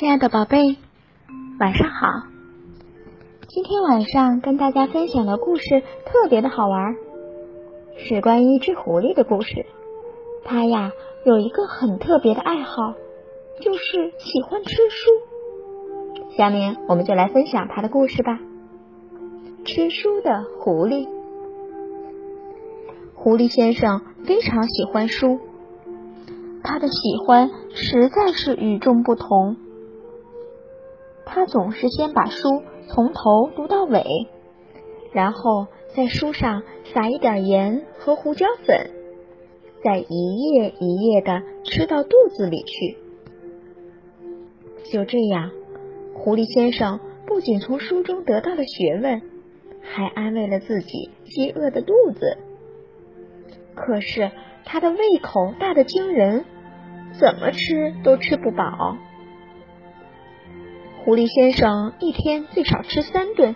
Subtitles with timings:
[0.00, 0.78] 亲爱的宝贝，
[1.58, 2.08] 晚上好。
[3.48, 6.96] 今天晚上跟大家分享的故事特别的好玩，
[7.98, 9.66] 是关于一只狐狸的故事。
[10.42, 10.90] 它呀
[11.26, 12.94] 有一个很特别的爱好，
[13.60, 15.10] 就是喜欢吃书。
[16.34, 18.38] 下面我们就来分享它的故事吧。
[19.66, 21.08] 吃书的狐狸，
[23.14, 25.38] 狐狸先生非常喜欢书，
[26.64, 29.58] 他的喜欢实在是与众不同。
[31.32, 34.26] 他总是先把书从头读到尾，
[35.12, 38.90] 然后在书上撒一点盐和胡椒粉，
[39.84, 42.98] 再一页一页的吃到肚子里去。
[44.92, 45.52] 就这样，
[46.14, 49.22] 狐狸先生不仅从书中得到了学问，
[49.80, 52.38] 还安慰了自己饥饿的肚子。
[53.76, 54.32] 可是
[54.64, 56.44] 他的胃口大的惊人，
[57.20, 58.96] 怎么吃都吃不饱。
[61.02, 63.54] 狐狸先生一天最少吃三顿，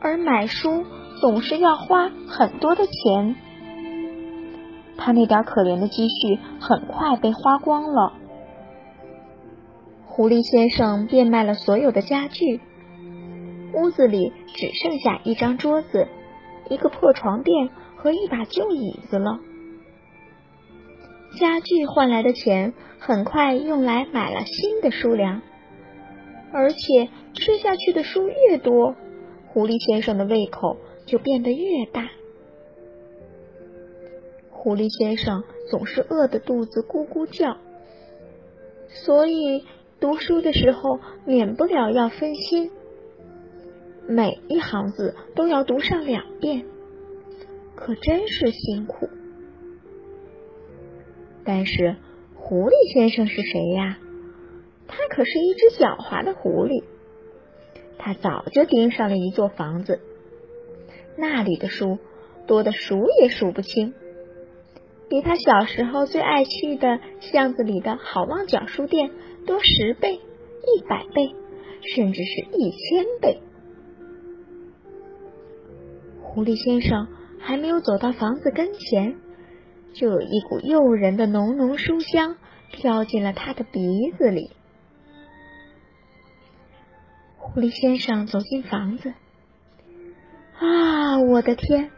[0.00, 0.84] 而买书
[1.20, 3.36] 总是要花很多的钱。
[4.96, 8.12] 他那点可怜的积蓄很快被花光了。
[10.04, 12.60] 狐狸先生变卖了所有的家具，
[13.74, 16.08] 屋子里只剩下一张桌子、
[16.68, 19.38] 一个破床垫和一把旧椅子了。
[21.38, 25.40] 家具换来的钱很快用来买了新的书粮。
[26.52, 28.94] 而且吃下去的书越多，
[29.48, 32.10] 狐狸先生的胃口就变得越大。
[34.50, 37.58] 狐狸先生总是饿得肚子咕咕叫，
[38.88, 39.64] 所以
[40.00, 42.70] 读书的时候免不了要分心，
[44.08, 46.64] 每一行字都要读上两遍，
[47.76, 49.08] 可真是辛苦。
[51.44, 51.94] 但是
[52.34, 53.98] 狐狸先生是谁呀？
[54.88, 56.84] 他可是一只狡猾的狐狸，
[57.98, 60.00] 他早就盯上了一座房子，
[61.16, 61.98] 那里的书
[62.46, 63.94] 多的数也数不清，
[65.08, 69.10] 比他小时候最爱去的巷子里的好望角书店
[69.46, 71.34] 多十倍、一百倍，
[71.94, 73.40] 甚至是一千倍。
[76.22, 77.08] 狐狸先生
[77.38, 79.16] 还没有走到房子跟前，
[79.94, 82.36] 就有一股诱人的浓浓书香
[82.72, 84.50] 飘进了他的鼻子里。
[87.56, 89.14] 狐狸先生走进房子，
[90.58, 91.90] 啊，我的天！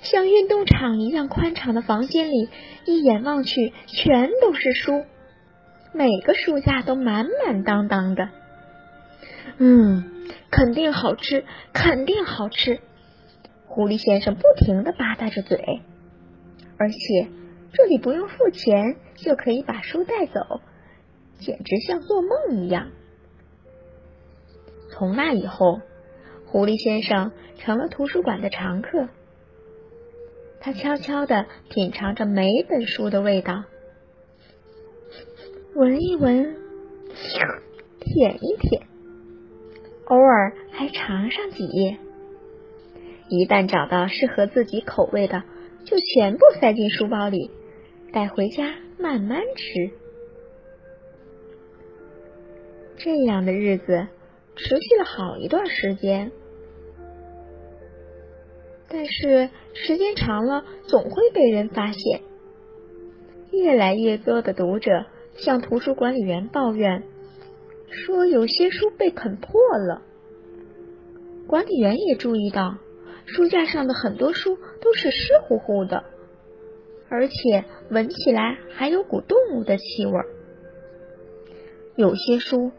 [0.00, 2.48] 像运动场一样宽敞的房间里，
[2.86, 5.04] 一眼望去全都是书，
[5.92, 8.30] 每个书架都满满当当的。
[9.58, 10.04] 嗯，
[10.50, 11.44] 肯定好吃，
[11.74, 12.80] 肯定好吃！
[13.66, 15.82] 狐狸先生不停的吧嗒着嘴，
[16.78, 17.28] 而且
[17.74, 20.62] 这里不用付钱就可以把书带走，
[21.40, 22.88] 简直像做梦一样。
[24.92, 25.80] 从那以后，
[26.46, 29.08] 狐狸先生成了图书馆的常客。
[30.60, 33.64] 他悄悄的品尝着每本书的味道，
[35.74, 36.54] 闻一闻，
[38.00, 38.82] 舔一舔，
[40.04, 41.96] 偶尔还尝上几页。
[43.28, 45.42] 一旦找到适合自己口味的，
[45.86, 47.50] 就全部塞进书包里，
[48.12, 49.90] 带回家慢慢吃。
[52.98, 54.06] 这样的日子。
[54.54, 56.30] 持续了好一段时间，
[58.88, 62.20] 但是时间长了，总会被人发现。
[63.50, 67.02] 越来越多的读者向图书管理员抱怨，
[67.88, 70.02] 说有些书被啃破了。
[71.46, 72.76] 管理员也注意到，
[73.24, 76.04] 书架上的很多书都是湿乎乎的，
[77.08, 80.12] 而且闻起来还有股动物的气味。
[81.96, 82.70] 有些书。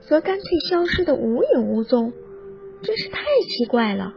[0.00, 2.12] 则干脆消失的无影无踪，
[2.82, 4.14] 真是太奇怪了。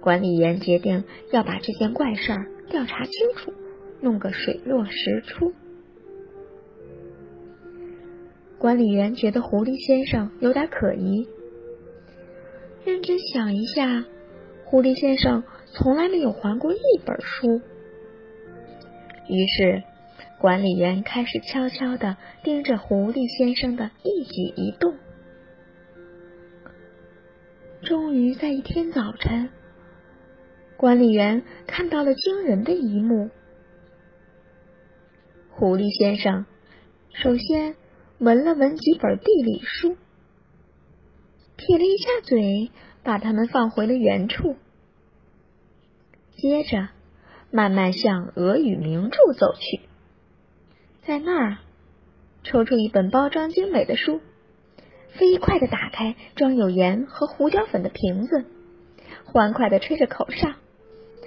[0.00, 3.52] 管理员决定要把这件怪事儿调查清楚，
[4.00, 5.52] 弄个水落石出。
[8.58, 11.28] 管理员觉得狐狸先生有点可疑，
[12.84, 14.04] 认真想一下，
[14.64, 17.60] 狐狸先生从来没有还过一本书。
[19.28, 19.82] 于是。
[20.42, 24.96] 管理员开始悄悄的盯着狐狸先生的一举一动。
[27.82, 29.50] 终于在一天早晨，
[30.76, 33.30] 管理员看到了惊人的一幕：
[35.52, 36.44] 狐狸先生
[37.12, 37.76] 首先
[38.18, 39.96] 闻了闻几本地理书，
[41.54, 42.72] 撇了一下嘴，
[43.04, 44.56] 把它们放回了原处，
[46.34, 46.88] 接着
[47.52, 49.91] 慢慢向俄语名著走去。
[51.04, 51.58] 在那儿，
[52.44, 54.20] 抽出一本包装精美的书，
[55.08, 58.44] 飞快的打开装有盐和胡椒粉的瓶子，
[59.24, 60.52] 欢快的吹着口哨，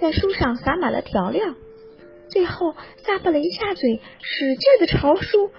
[0.00, 1.54] 在书上撒满了调料，
[2.28, 2.72] 最后
[3.04, 5.50] 咂巴了一下嘴，使劲的朝书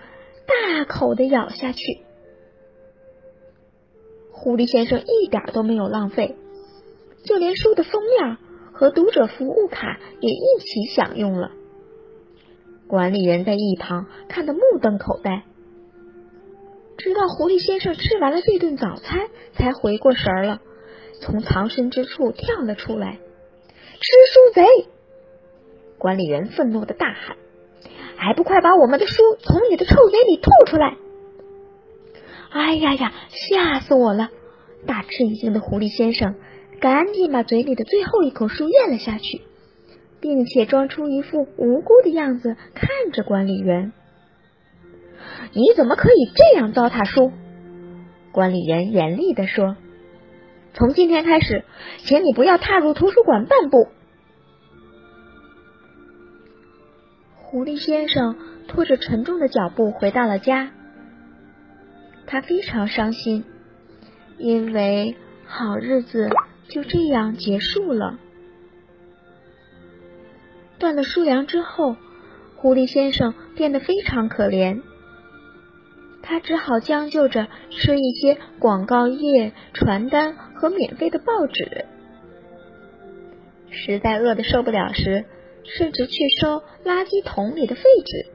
[0.48, 2.00] 大口的咬下去。
[4.32, 6.36] 狐狸先生一点都没有浪费，
[7.24, 8.38] 就连书的封面
[8.74, 11.52] 和读者服务卡也一起享用了。
[12.88, 15.44] 管理员在一旁看得目瞪口呆，
[16.98, 20.62] 直到狐狸先生吃完了这顿早餐，才回过神儿了，
[21.20, 23.20] 从藏身之处跳了出来。
[24.00, 24.66] 吃书贼！
[25.98, 27.36] 管理员愤怒的大喊
[28.16, 30.96] ：“还不快把我们的书从你的臭嘴里吐出来！”
[32.50, 34.30] 哎呀呀，吓死我了！
[34.86, 36.36] 大吃一惊的狐狸先生
[36.80, 39.42] 赶紧把嘴里的最后一口书咽了下去。
[40.20, 43.92] 并且装出一副无辜的样子看着管理员。
[45.54, 47.32] 你怎么可以这样糟蹋书？
[48.32, 49.76] 管理员严厉的说
[50.74, 51.64] ：“从今天开始，
[52.00, 53.88] 请你不要踏入图书馆半步。”
[57.36, 58.36] 狐狸先生
[58.68, 60.72] 拖着沉重的脚步回到了家，
[62.28, 63.46] 他非常伤心，
[64.38, 65.16] 因为
[65.46, 66.30] 好日子
[66.68, 68.20] 就这样结束了。
[70.80, 71.96] 断了书粮之后，
[72.56, 74.82] 狐狸先生变得非常可怜。
[76.22, 81.86] 他只好将就着吃一些广告页、传单和免费的报纸。
[83.70, 85.26] 实在饿得受不了时，
[85.64, 88.26] 甚至去收垃圾桶里的废纸。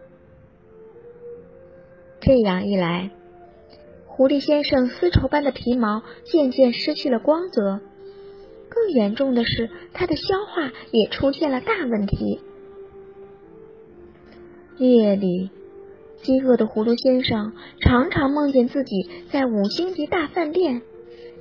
[2.21, 3.11] 这样一来，
[4.07, 7.81] 狐狸先生丝绸般的皮毛渐渐失去了光泽。
[8.75, 12.41] 更严重的是，他的消化也出现了大问题。
[14.79, 15.51] 夜里，
[16.23, 20.81] 饥饿的葫芦先生常常梦见自己在五星级大饭店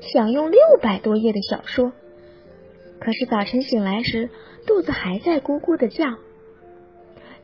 [0.01, 1.93] 享用六百多页的小说，
[2.99, 4.29] 可是早晨醒来时，
[4.67, 6.17] 肚子还在咕咕的叫。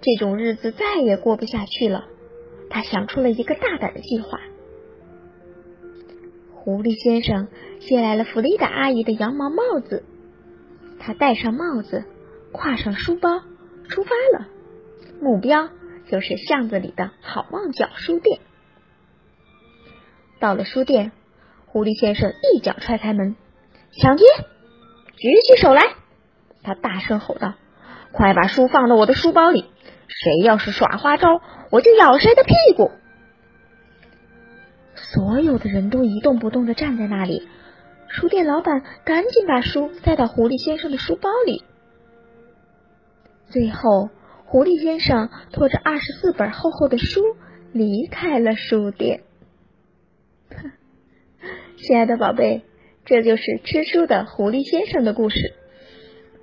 [0.01, 2.05] 这种日子再也过不下去了，
[2.69, 4.39] 他想出了一个大胆的计划。
[6.67, 7.47] 狐狸先生
[7.79, 10.03] 借来了弗丽达阿姨的羊毛帽子，
[10.99, 12.03] 他戴上帽子，
[12.51, 13.39] 挎上书包，
[13.87, 14.49] 出发了。
[15.21, 15.69] 目标
[16.09, 18.41] 就是巷子里的好望角书店。
[20.41, 21.13] 到了书店，
[21.67, 23.37] 狐狸先生一脚踹开门，
[23.93, 24.25] 抢劫！
[25.15, 25.83] 举起手来！
[26.63, 27.53] 他大声吼道
[28.11, 29.63] ：“快把书放到我的书包里！
[30.09, 31.41] 谁要是耍花招，
[31.71, 32.91] 我就咬谁的屁股！”
[35.13, 37.47] 所有的人都一动不动的站在那里，
[38.09, 41.63] 书店老板赶紧把书塞到狐狸先生的书包里。
[43.49, 44.09] 最后，
[44.45, 47.21] 狐狸先生拖着二十四本厚厚的书
[47.71, 49.21] 离开了书店。
[51.77, 52.63] 亲爱的宝贝，
[53.05, 55.53] 这就是吃书的狐狸先生的故事。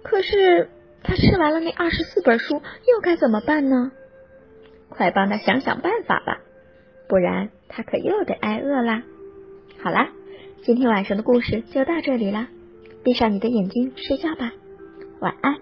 [0.03, 0.71] 可是
[1.03, 3.93] 他吃完了那二十四本书，又该怎么办呢？
[4.89, 6.41] 快帮他想想办法吧！
[7.09, 9.03] 不然他可又得挨饿啦！
[9.83, 10.11] 好啦，
[10.63, 12.49] 今天晚上的故事就到这里啦，
[13.03, 14.53] 闭上你的眼睛睡觉吧，
[15.21, 15.57] 晚安。